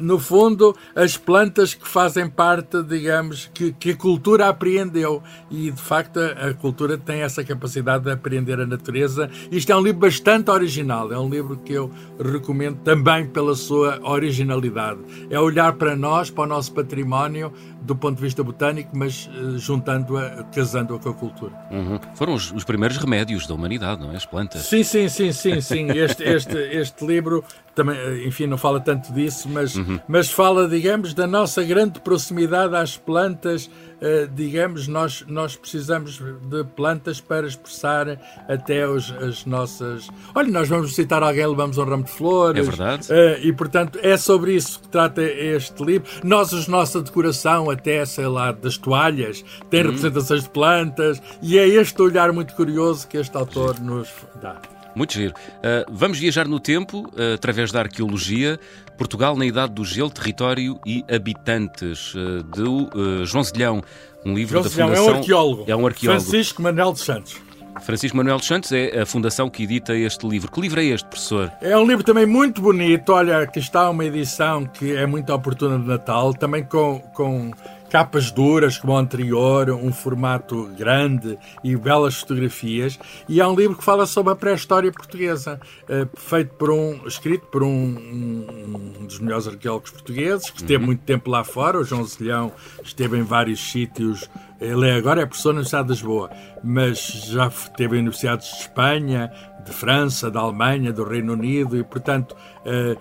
no 0.00 0.18
fundo, 0.18 0.74
as 0.94 1.16
plantas 1.16 1.74
que 1.74 1.86
fazem 1.86 2.28
parte, 2.28 2.82
digamos, 2.82 3.50
que, 3.52 3.72
que 3.72 3.90
a 3.90 3.96
cultura 3.96 4.48
apreendeu. 4.62 5.22
E, 5.50 5.70
de 5.70 5.82
facto, 5.82 6.18
a, 6.20 6.50
a 6.50 6.54
cultura 6.54 6.96
tem 6.96 7.22
essa 7.22 7.42
capacidade 7.42 8.04
de 8.04 8.12
apreender 8.12 8.60
a 8.60 8.66
natureza. 8.66 9.28
Isto 9.50 9.72
é 9.72 9.76
um 9.76 9.82
livro 9.82 10.00
bastante 10.00 10.50
original. 10.50 11.12
É 11.12 11.18
um 11.18 11.28
livro 11.28 11.56
que 11.56 11.72
eu 11.72 11.90
recomendo 12.18 12.78
também 12.78 13.26
pela 13.26 13.54
sua 13.54 13.98
originalidade 14.02 15.00
é 15.30 15.38
olhar 15.38 15.72
para 15.74 15.96
nós, 15.96 16.30
para 16.30 16.44
o 16.44 16.46
nosso 16.46 16.72
património, 16.72 17.52
do 17.80 17.96
ponto 17.96 18.16
de 18.16 18.22
vista 18.22 18.42
botânico, 18.44 18.90
mas 18.96 19.26
uh, 19.26 19.58
juntando-a, 19.58 20.44
casando-a 20.54 20.98
com 20.98 21.08
a 21.08 21.14
cultura. 21.14 21.52
Uhum. 21.70 21.98
Foram 22.14 22.34
os, 22.34 22.52
os, 22.52 22.64
primeiros 22.64 22.96
remédios 22.96 23.46
da 23.46 23.54
humanidade, 23.54 24.00
não 24.00 24.12
é? 24.12 24.16
As 24.16 24.26
plantas. 24.26 24.62
Sim, 24.62 24.84
sim, 24.84 25.08
sim, 25.08 25.32
sim, 25.32 25.60
sim. 25.60 25.90
Este, 25.90 26.22
este, 26.22 26.56
este 26.56 27.04
livro 27.04 27.44
também, 27.74 27.96
eh, 27.96 28.26
enfim, 28.26 28.46
não 28.46 28.58
fala 28.58 28.80
tanto 28.80 29.12
disso, 29.12 29.48
mas, 29.48 29.74
uhum. 29.74 29.98
mas 30.06 30.30
fala, 30.30 30.68
digamos, 30.68 31.14
da 31.14 31.26
nossa 31.26 31.62
grande 31.62 32.00
proximidade 32.00 32.76
às 32.76 32.96
plantas. 32.96 33.70
Uh, 34.02 34.26
digamos, 34.34 34.88
nós, 34.88 35.24
nós 35.28 35.54
precisamos 35.54 36.20
de 36.42 36.64
plantas 36.74 37.20
para 37.20 37.46
expressar 37.46 38.18
até 38.48 38.86
os, 38.86 39.12
as 39.12 39.46
nossas. 39.46 40.08
Olha, 40.34 40.50
nós 40.50 40.68
vamos 40.68 40.88
visitar 40.88 41.22
alguém, 41.22 41.46
levamos 41.46 41.78
um 41.78 41.84
ramo 41.84 42.02
de 42.02 42.10
flores. 42.10 42.66
É 42.66 42.70
verdade. 42.70 43.12
Uh, 43.12 43.46
e, 43.46 43.52
portanto, 43.52 44.00
é 44.02 44.16
sobre 44.16 44.54
isso 44.54 44.80
que 44.80 44.88
trata 44.88 45.22
este 45.22 45.84
livro. 45.84 46.08
Nós, 46.24 46.52
a 46.52 46.70
nossa 46.70 47.00
decoração, 47.00 47.70
até, 47.70 48.04
sei 48.04 48.26
lá, 48.26 48.50
das 48.50 48.76
toalhas, 48.76 49.44
tem 49.70 49.80
uhum. 49.82 49.86
representações 49.86 50.42
de 50.42 50.50
plantas, 50.50 51.22
e 51.40 51.56
é 51.56 51.68
este 51.68 52.02
olhar 52.02 52.32
muito 52.32 52.54
curioso 52.54 53.06
que 53.06 53.16
este 53.16 53.36
autor 53.36 53.78
nos 53.78 54.08
dá. 54.42 54.60
Muito 54.94 55.14
giro. 55.14 55.34
Uh, 55.34 55.90
vamos 55.90 56.18
viajar 56.18 56.46
no 56.46 56.60
tempo 56.60 57.08
uh, 57.08 57.34
através 57.34 57.72
da 57.72 57.80
arqueologia. 57.80 58.58
Portugal 58.96 59.36
na 59.36 59.46
Idade 59.46 59.72
do 59.72 59.84
Gelo, 59.84 60.10
Território 60.10 60.78
e 60.86 61.04
Habitantes, 61.12 62.14
uh, 62.14 62.42
do 62.42 63.24
João 63.24 63.42
Zilhão. 63.42 63.82
Um 64.24 64.34
livro 64.34 64.52
João 64.52 64.62
da 64.62 64.68
Zilhão 64.68 64.88
Fundação... 64.88 65.08
é 65.08 65.12
um 65.12 65.18
arqueólogo. 65.18 65.64
É 65.66 65.76
um 65.76 65.86
arqueólogo. 65.86 66.22
Francisco 66.22 66.62
Manuel 66.62 66.92
dos 66.92 67.02
Santos. 67.02 67.36
Francisco 67.80 68.16
Manuel 68.16 68.36
dos 68.36 68.46
Santos 68.46 68.70
é 68.70 69.00
a 69.00 69.06
fundação 69.06 69.48
que 69.48 69.62
edita 69.64 69.96
este 69.96 70.28
livro. 70.28 70.50
Que 70.50 70.60
livro 70.60 70.78
é 70.80 70.84
este, 70.84 71.06
professor? 71.08 71.50
É 71.60 71.76
um 71.76 71.86
livro 71.86 72.04
também 72.04 72.26
muito 72.26 72.60
bonito. 72.60 73.12
Olha, 73.12 73.38
aqui 73.38 73.58
está 73.58 73.88
uma 73.90 74.04
edição 74.04 74.66
que 74.66 74.94
é 74.94 75.06
muito 75.06 75.32
oportuna 75.32 75.78
de 75.78 75.86
Natal, 75.86 76.34
também 76.34 76.62
com, 76.64 77.00
com 77.14 77.50
capas 77.92 78.30
duras 78.30 78.78
como 78.78 78.94
o 78.94 78.96
anterior, 78.96 79.68
um 79.68 79.92
formato 79.92 80.64
grande 80.78 81.38
e 81.62 81.76
belas 81.76 82.14
fotografias. 82.14 82.98
E 83.28 83.38
é 83.38 83.46
um 83.46 83.54
livro 83.54 83.76
que 83.76 83.84
fala 83.84 84.06
sobre 84.06 84.32
a 84.32 84.36
pré-história 84.36 84.90
portuguesa, 84.90 85.60
uh, 85.82 86.08
feito 86.18 86.54
por 86.54 86.70
um, 86.70 87.06
escrito 87.06 87.44
por 87.48 87.62
um, 87.62 87.68
um, 87.68 88.94
um 88.98 89.04
dos 89.04 89.18
melhores 89.18 89.46
arqueólogos 89.46 89.90
portugueses, 89.90 90.48
que 90.48 90.62
esteve 90.62 90.78
uhum. 90.78 90.86
muito 90.86 91.02
tempo 91.02 91.30
lá 91.30 91.44
fora. 91.44 91.78
O 91.78 91.84
João 91.84 92.02
Zilhão 92.02 92.50
esteve 92.82 93.18
em 93.18 93.22
vários 93.22 93.60
sítios. 93.60 94.26
Ele 94.62 94.88
é, 94.88 94.94
agora 94.94 95.22
é 95.22 95.26
professor 95.26 95.52
na 95.52 95.58
Universidade 95.58 95.88
de 95.88 95.94
Lisboa, 95.94 96.30
mas 96.62 96.98
já 96.98 97.48
esteve 97.48 97.96
em 97.96 98.00
universidades 98.00 98.48
de 98.48 98.60
Espanha, 98.60 99.32
de 99.64 99.72
França, 99.72 100.30
da 100.30 100.40
Alemanha, 100.40 100.92
do 100.92 101.04
Reino 101.04 101.32
Unido 101.32 101.76
e, 101.76 101.84
portanto, 101.84 102.36
eh, 102.64 102.96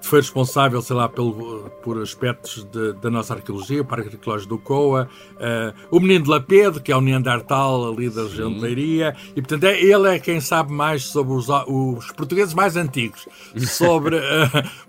foi 0.00 0.20
responsável, 0.20 0.80
sei 0.80 0.96
lá, 0.96 1.08
pelo, 1.08 1.70
por 1.82 2.00
aspectos 2.00 2.64
de, 2.64 2.94
da 2.94 3.10
nossa 3.10 3.34
arqueologia, 3.34 3.82
o 3.82 3.84
Parque 3.84 4.08
Arqueológico 4.08 4.56
do 4.56 4.58
Coa, 4.58 5.08
uh, 5.34 5.96
o 5.96 6.00
Menino 6.00 6.24
de 6.24 6.30
Lapedo, 6.30 6.80
que 6.80 6.90
é 6.90 6.96
o 6.96 7.00
Neandertal 7.00 7.92
ali 7.92 8.08
da 8.08 8.22
região 8.22 8.52
de 8.52 8.60
Leiria, 8.60 9.14
e 9.36 9.42
portanto 9.42 9.64
é, 9.64 9.80
ele 9.80 10.08
é 10.08 10.18
quem 10.18 10.40
sabe 10.40 10.72
mais 10.72 11.04
sobre 11.04 11.34
os, 11.34 11.48
os 11.48 12.10
portugueses 12.12 12.54
mais 12.54 12.76
antigos, 12.76 13.28
sobre 13.68 14.16
uh, 14.16 14.20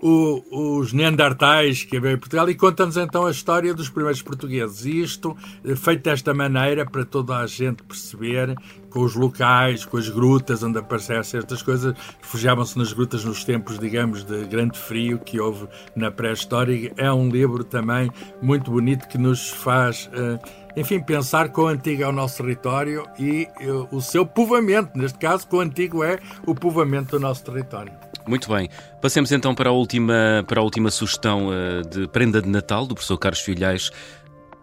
o, 0.00 0.78
os 0.78 0.92
Neandertais 0.92 1.84
que 1.84 1.98
havia 1.98 2.12
em 2.12 2.18
Portugal, 2.18 2.48
e 2.48 2.54
conta-nos 2.54 2.96
então 2.96 3.26
a 3.26 3.30
história 3.30 3.74
dos 3.74 3.88
primeiros 3.88 4.22
portugueses. 4.22 4.86
E 4.86 5.02
isto, 5.02 5.36
feito 5.76 6.02
desta 6.12 6.34
maneira, 6.34 6.84
para 6.84 7.06
toda 7.06 7.38
a 7.38 7.46
gente 7.46 7.82
perceber 7.82 8.54
com 8.90 9.00
os 9.00 9.14
locais, 9.14 9.86
com 9.86 9.96
as 9.96 10.10
grutas 10.10 10.62
onde 10.62 10.78
aparecem 10.78 11.16
estas 11.16 11.62
coisas, 11.62 11.94
refugiavam-se 12.20 12.78
nas 12.78 12.92
grutas 12.92 13.24
nos 13.24 13.44
tempos, 13.44 13.78
digamos, 13.78 14.22
de 14.22 14.44
grande 14.44 14.78
frio 14.78 15.18
que 15.18 15.40
houve 15.40 15.66
na 15.96 16.10
pré-história. 16.10 16.92
É 16.98 17.10
um 17.10 17.30
livro 17.30 17.64
também 17.64 18.10
muito 18.42 18.70
bonito 18.70 19.08
que 19.08 19.16
nos 19.16 19.48
faz. 19.48 20.10
Uh, 20.12 20.38
enfim, 20.76 21.00
pensar 21.00 21.48
quão 21.48 21.68
antigo 21.68 22.02
é 22.02 22.08
o 22.08 22.12
nosso 22.12 22.42
território 22.42 23.06
e 23.18 23.48
uh, 23.62 23.88
o 23.90 24.02
seu 24.02 24.26
povoamento. 24.26 24.96
Neste 24.98 25.18
caso, 25.18 25.46
quão 25.46 25.62
antigo 25.62 26.04
é 26.04 26.18
o 26.46 26.54
povoamento 26.54 27.12
do 27.12 27.20
nosso 27.20 27.42
território. 27.42 27.92
Muito 28.26 28.48
bem. 28.50 28.68
Passemos 29.00 29.32
então 29.32 29.54
para 29.54 29.70
a 29.70 29.72
última, 29.72 30.44
para 30.46 30.60
a 30.60 30.62
última 30.62 30.90
sugestão 30.90 31.48
uh, 31.48 31.88
de 31.88 32.06
prenda 32.08 32.42
de 32.42 32.48
Natal 32.48 32.86
do 32.86 32.94
professor 32.94 33.16
Carlos 33.16 33.40
Filhais 33.40 33.90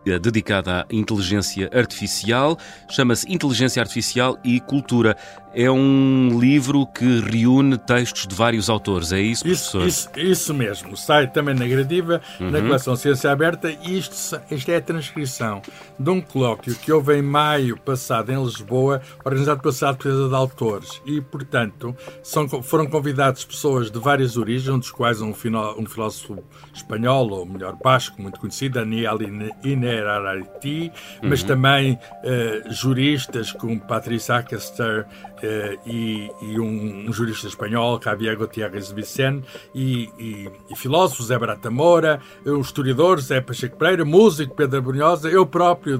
dedicada 0.05 0.81
à 0.81 0.85
inteligência 0.91 1.69
artificial. 1.73 2.57
Chama-se 2.89 3.31
Inteligência 3.31 3.81
Artificial 3.81 4.37
e 4.43 4.59
Cultura. 4.59 5.15
É 5.53 5.69
um 5.69 6.39
livro 6.39 6.85
que 6.85 7.21
reúne 7.21 7.77
textos 7.77 8.27
de 8.27 8.35
vários 8.35 8.69
autores, 8.69 9.11
é 9.11 9.19
isso, 9.19 9.43
professor? 9.43 9.87
Isso, 9.87 10.09
isso, 10.15 10.19
isso 10.19 10.53
mesmo. 10.53 10.95
Sai 10.95 11.27
também 11.27 11.55
na 11.55 11.67
gradiva, 11.67 12.21
uhum. 12.39 12.51
na 12.51 12.61
coleção 12.61 12.95
Ciência 12.95 13.31
Aberta, 13.31 13.71
e 13.71 13.97
isto, 13.97 14.39
isto 14.51 14.69
é 14.69 14.75
a 14.75 14.81
transcrição 14.81 15.61
de 15.97 16.09
um 16.09 16.21
colóquio 16.21 16.75
que 16.75 16.91
houve 16.91 17.17
em 17.17 17.21
maio 17.21 17.77
passado 17.77 18.31
em 18.31 18.43
Lisboa, 18.43 19.01
organizado 19.25 19.61
pela 19.61 19.71
Sociedade 19.71 19.97
Portuguesa 19.97 20.29
de 20.29 20.35
Autores. 20.35 21.01
E, 21.05 21.21
portanto, 21.21 21.95
são, 22.21 22.47
foram 22.47 22.85
convidados 22.87 23.43
pessoas 23.43 23.89
de 23.89 23.99
várias 23.99 24.37
origens, 24.37 24.69
um 24.69 24.79
dos 24.79 24.91
quais 24.91 25.21
um, 25.21 25.29
um 25.77 25.85
filósofo 25.85 26.43
espanhol, 26.73 27.29
ou 27.29 27.45
melhor, 27.45 27.75
basco, 27.83 28.21
muito 28.21 28.39
conhecido, 28.39 28.79
Daniel 28.79 29.17
Inerariti, 29.63 30.91
uhum. 31.21 31.29
mas 31.29 31.43
também 31.43 31.93
uh, 31.93 32.71
juristas 32.71 33.51
como 33.51 33.79
Patrice 33.79 34.31
Acaster, 34.31 35.05
uh, 35.05 35.39
e, 35.85 36.31
e 36.41 36.59
um, 36.59 37.07
um, 37.07 37.13
jurista 37.13 37.47
espanhol, 37.47 37.99
Javier 38.03 38.37
Gutiérrez 38.37 38.91
Vicente, 38.91 39.47
e, 39.73 40.09
e, 40.19 40.49
e 40.69 40.75
filósofos, 40.75 41.27
Zé 41.27 41.37
Barata 41.37 41.69
Moura, 41.69 42.19
um 42.45 42.61
historiador, 42.61 43.19
Zé 43.19 43.41
Pacheco 43.41 43.77
Pereira, 43.77 44.05
músico, 44.05 44.55
Pedro 44.55 44.81
Brunhosa, 44.81 45.29
eu 45.29 45.45
próprio 45.45 45.99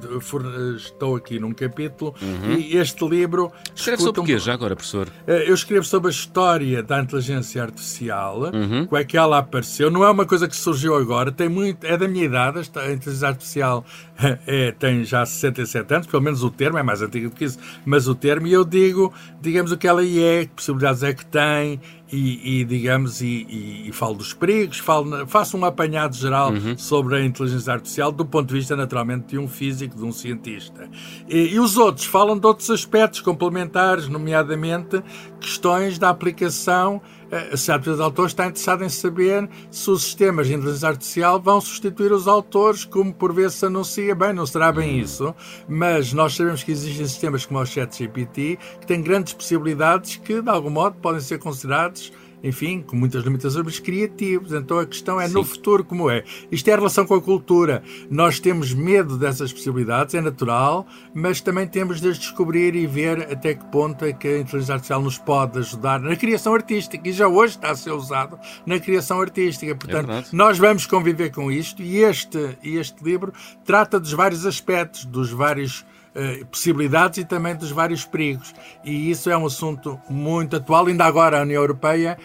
estou 0.76 1.16
aqui 1.16 1.40
num 1.40 1.54
capítulo, 1.54 2.14
uhum. 2.22 2.54
e 2.54 2.78
este 2.78 3.08
livro... 3.08 3.52
Escreve 3.76 4.02
sobre 4.02 4.22
o 4.22 4.24
quê 4.24 4.38
já 4.38 4.54
agora, 4.54 4.76
professor? 4.76 5.08
Uh, 5.28 5.32
eu 5.32 5.54
escrevo 5.54 5.86
sobre 5.86 6.10
a 6.10 6.12
história 6.12 6.84
da 6.84 7.00
inteligência 7.00 7.62
artificial, 7.62 8.42
uhum. 8.54 8.86
como 8.86 8.98
é 8.98 9.04
que 9.04 9.18
ela 9.18 9.38
apareceu, 9.38 9.90
não 9.90 10.04
é 10.04 10.10
uma 10.10 10.26
coisa 10.26 10.48
que 10.48 10.56
surgiu 10.56 10.96
agora, 10.96 11.32
tem 11.32 11.50
muito, 11.50 11.86
é 11.86 11.98
da 11.98 12.08
minha 12.08 12.26
idade, 12.26 12.60
a 12.60 12.92
inteligência 12.92 13.28
artificial 13.28 13.86
é, 14.46 14.72
tem 14.72 15.04
já 15.04 15.26
67 15.26 15.94
anos, 15.94 16.08
pelo 16.08 16.22
menos 16.22 16.44
o 16.44 16.50
termo, 16.50 16.78
é 16.78 16.84
mais 16.84 17.02
antigo 17.02 17.30
do 17.30 17.36
que 17.36 17.46
isso, 17.46 17.60
mas 17.86 18.08
o 18.08 18.16
termo, 18.16 18.48
e 18.48 18.54
eu 18.54 18.66
digo, 18.66 19.14
digamos, 19.42 19.72
o 19.72 19.78
que 19.78 19.88
ela 19.88 20.04
é, 20.04 20.46
que 20.46 20.52
possibilidades 20.52 21.04
é 21.04 21.14
que 21.14 21.26
tem, 21.26 21.80
e, 22.12 22.62
e 22.62 22.66
digamos, 22.66 23.22
e, 23.22 23.46
e, 23.48 23.90
e, 23.90 23.92
falo 23.92 24.16
dos 24.16 24.34
perigos, 24.34 24.80
falo, 24.80 25.28
faço 25.28 25.58
um 25.58 25.64
apanhado 25.64 26.16
geral 26.16 26.52
uhum. 26.52 26.78
sobre 26.78 27.18
a 27.18 27.24
inteligência 27.24 27.74
artificial 27.74 28.12
do 28.12 28.26
ponto 28.26 28.48
de 28.48 28.56
vista, 28.56 28.76
naturalmente, 28.76 29.28
de 29.28 29.38
um 29.38 29.48
físico, 29.48 29.96
de 29.96 30.04
um 30.04 30.12
cientista. 30.12 30.90
E, 31.28 31.54
e 31.54 31.60
os 31.60 31.78
outros 31.78 32.06
falam 32.06 32.38
de 32.38 32.46
outros 32.48 32.70
aspectos 32.70 33.22
complementares, 33.22 34.08
nomeadamente 34.08 35.04
questões 35.40 35.98
da 35.98 36.10
aplicação 36.10 37.02
a 37.32 37.52
Sociedade 37.52 37.96
de 37.96 38.02
Autores 38.02 38.32
está 38.32 38.48
interessada 38.48 38.84
em 38.84 38.90
saber 38.90 39.48
se 39.70 39.90
os 39.92 40.04
sistemas 40.04 40.48
de 40.48 40.56
inteligência 40.56 40.90
artificial 40.90 41.40
vão 41.40 41.62
substituir 41.62 42.12
os 42.12 42.28
autores, 42.28 42.86
como 42.86 43.14
por 43.14 43.32
vezes 43.32 43.58
se 43.58 43.66
anuncia. 43.68 44.16
Bem, 44.16 44.34
não 44.34 44.48
será 44.48 44.72
bem 44.72 44.96
uhum. 44.96 45.04
isso, 45.04 45.36
mas 45.68 46.12
nós 46.12 46.36
sabemos 46.36 46.64
que 46.64 46.72
existem 46.72 47.08
sistemas 47.08 47.46
como 47.46 47.60
o 47.60 47.66
ChatGPT 47.66 48.58
que 48.80 48.88
têm 48.88 49.02
grandes 49.02 49.34
possibilidades 49.34 50.16
que, 50.16 50.42
de 50.42 50.50
algum 50.50 50.72
modo, 50.72 50.98
podem 50.98 51.22
ser 51.22 51.38
considerados 51.38 52.12
enfim, 52.44 52.82
com 52.82 52.96
muitas 52.96 53.24
limitações, 53.24 53.66
mas 53.66 53.80
criativos. 53.80 54.54
Então 54.54 54.80
a 54.80 54.86
questão 54.86 55.20
é 55.20 55.28
Sim. 55.28 55.34
no 55.34 55.44
futuro 55.44 55.84
como 55.84 56.10
é. 56.10 56.24
Isto 56.52 56.68
é 56.70 56.74
a 56.74 56.76
relação 56.76 57.06
com 57.06 57.16
a 57.16 57.22
cultura. 57.22 57.84
Nós 58.10 58.40
temos 58.40 58.74
medo 58.74 59.18
dessas 59.18 59.52
possibilidades, 59.52 60.16
é 60.16 60.22
natural, 60.22 60.88
mas 61.14 61.42
também 61.42 61.68
temos 61.68 62.00
de 62.02 62.12
descobrir 62.14 62.76
e 62.76 62.88
ver 62.88 63.32
até 63.32 63.54
que 63.54 63.66
ponto 63.66 64.06
é 64.06 64.14
que 64.14 64.28
a 64.28 64.40
inteligência 64.40 64.74
artificial 64.74 65.02
nos 65.02 65.18
pode 65.18 65.60
ajudar 65.60 66.00
na 66.00 66.16
criação 66.16 66.54
artística. 66.54 67.08
E 67.08 67.12
já 67.12 67.28
hoje 67.28 67.56
está 67.56 67.72
a 67.72 67.76
ser 67.76 67.92
usado 67.92 68.40
na 68.66 68.80
criação 68.80 69.20
artística. 69.22 69.76
Portanto, 69.76 70.12
é 70.12 70.24
nós 70.32 70.58
vamos 70.58 70.86
conviver 70.86 71.32
com 71.32 71.52
isto 71.52 71.82
e 71.82 71.98
este, 71.98 72.58
este 72.64 73.04
livro 73.04 73.34
trata 73.66 74.00
dos 74.00 74.14
vários 74.14 74.46
aspectos, 74.46 75.06
dos 75.06 75.32
vários 75.32 75.86
eh, 76.20 76.44
possibilidades 76.52 77.18
e 77.20 77.24
também 77.24 77.56
dos 77.56 77.72
vários 77.72 78.04
perigos. 78.04 78.54
E 78.84 79.10
isso 79.10 79.30
é 79.30 79.38
um 79.38 79.46
assunto 79.46 79.98
muito 80.10 80.58
atual. 80.58 80.88
Ainda 80.88 81.06
agora 81.06 81.40
a 81.40 81.44
União 81.44 81.62
Europeia 81.62 82.18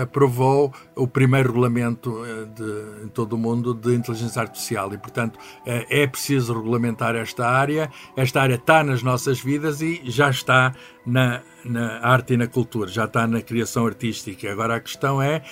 aprovou 0.00 0.72
o 0.94 1.06
primeiro 1.06 1.50
regulamento 1.50 2.24
eh, 2.24 2.46
de, 2.46 3.04
em 3.04 3.08
todo 3.08 3.34
o 3.34 3.38
mundo 3.38 3.74
de 3.74 3.94
inteligência 3.94 4.40
artificial 4.40 4.94
e, 4.94 4.96
portanto, 4.96 5.38
eh, 5.66 5.86
é 5.90 6.06
preciso 6.06 6.54
regulamentar 6.54 7.14
esta 7.14 7.46
área. 7.46 7.90
Esta 8.16 8.40
área 8.40 8.54
está 8.54 8.82
nas 8.82 9.02
nossas 9.02 9.38
vidas 9.38 9.82
e 9.82 10.00
já 10.04 10.30
está 10.30 10.72
na, 11.04 11.42
na 11.62 11.98
arte 12.00 12.32
e 12.32 12.36
na 12.38 12.46
cultura, 12.46 12.88
já 12.88 13.04
está 13.04 13.26
na 13.26 13.42
criação 13.42 13.86
artística. 13.86 14.50
Agora 14.50 14.76
a 14.76 14.80
questão 14.80 15.20
é 15.20 15.42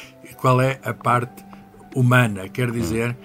qual 0.40 0.58
é 0.58 0.80
a 0.82 0.94
parte 0.94 1.44
humana, 1.94 2.48
quer 2.48 2.70
dizer, 2.70 3.16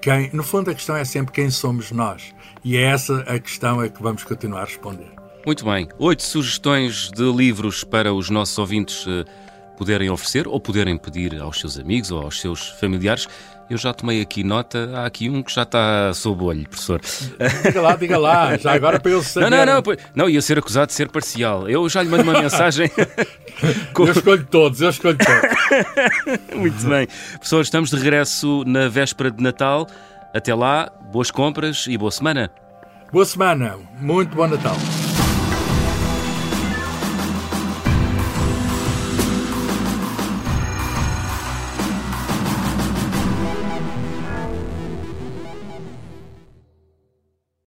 quem, 0.00 0.30
no 0.32 0.42
fundo 0.42 0.70
a 0.70 0.74
questão 0.74 0.96
é 0.96 1.04
sempre 1.04 1.32
quem 1.32 1.50
somos 1.50 1.90
nós. 1.90 2.34
E 2.64 2.76
é 2.76 2.82
essa 2.82 3.20
a 3.20 3.38
questão 3.38 3.80
a 3.80 3.88
que 3.88 4.02
vamos 4.02 4.24
continuar 4.24 4.62
a 4.62 4.64
responder. 4.64 5.10
Muito 5.46 5.64
bem. 5.64 5.88
Oito 5.98 6.22
sugestões 6.22 7.10
de 7.10 7.22
livros 7.32 7.82
para 7.84 8.12
os 8.12 8.28
nossos 8.28 8.58
ouvintes 8.58 9.06
eh, 9.08 9.24
puderem 9.76 10.10
oferecer 10.10 10.46
ou 10.46 10.60
puderem 10.60 10.98
pedir 10.98 11.40
aos 11.40 11.60
seus 11.60 11.78
amigos 11.78 12.10
ou 12.10 12.22
aos 12.22 12.40
seus 12.40 12.68
familiares. 12.80 13.26
Eu 13.70 13.76
já 13.76 13.92
tomei 13.92 14.22
aqui 14.22 14.42
nota, 14.42 14.90
há 14.94 15.04
aqui 15.04 15.28
um 15.28 15.42
que 15.42 15.52
já 15.54 15.62
está 15.62 16.12
sob 16.14 16.42
o 16.42 16.46
olho, 16.46 16.66
professor. 16.66 17.00
Diga 17.62 17.82
lá, 17.82 17.96
diga 17.96 18.18
lá, 18.18 18.56
já 18.56 18.72
agora 18.72 18.98
para 18.98 19.10
eu 19.10 19.22
saber. 19.22 19.50
Não, 19.50 19.66
não, 19.66 19.74
não, 19.74 19.96
não, 20.14 20.28
ia 20.30 20.40
ser 20.40 20.58
acusado 20.58 20.86
de 20.86 20.94
ser 20.94 21.10
parcial. 21.10 21.68
Eu 21.68 21.86
já 21.88 22.02
lhe 22.02 22.08
mando 22.08 22.22
uma 22.22 22.40
mensagem. 22.40 22.90
eu 23.98 24.10
escolho 24.10 24.46
todos, 24.46 24.80
eu 24.80 24.88
escolho 24.88 25.18
todos. 25.18 26.56
Muito 26.56 26.86
bem. 26.86 27.06
Professor, 27.32 27.60
estamos 27.60 27.90
de 27.90 27.96
regresso 27.96 28.64
na 28.66 28.88
véspera 28.88 29.30
de 29.30 29.42
Natal. 29.42 29.86
Até 30.34 30.54
lá, 30.54 30.90
boas 31.12 31.30
compras 31.30 31.86
e 31.88 31.98
boa 31.98 32.10
semana. 32.10 32.50
Boa 33.10 33.24
semana, 33.24 33.76
muito 34.00 34.36
bom 34.36 34.46
Natal. 34.46 34.76